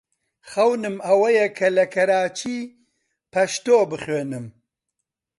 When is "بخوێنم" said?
3.91-4.45